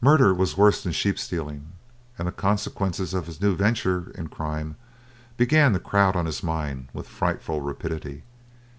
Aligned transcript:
Murder 0.00 0.32
was 0.32 0.56
worse 0.56 0.82
than 0.82 0.92
sheep 0.92 1.18
stealing, 1.18 1.72
and 2.18 2.26
the 2.26 2.32
consequences 2.32 3.12
of 3.12 3.26
his 3.26 3.38
new 3.38 3.54
venture 3.54 4.10
in 4.14 4.26
crime 4.28 4.76
began 5.36 5.74
to 5.74 5.78
crowd 5.78 6.16
on 6.16 6.24
his 6.24 6.42
mind 6.42 6.88
with 6.94 7.06
frightful 7.06 7.60
rapidity. 7.60 8.22